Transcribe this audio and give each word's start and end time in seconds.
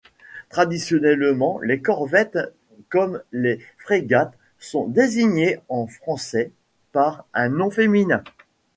Traditionnellement, 0.49 1.59
les 1.61 1.79
corvettes, 1.79 2.39
comme 2.89 3.21
les 3.31 3.59
frégates, 3.77 4.33
sont 4.57 4.87
désignées 4.87 5.59
en 5.69 5.85
français 5.85 6.51
par 6.91 7.27
un 7.35 7.49
nom 7.49 7.69
féminin. 7.69 8.23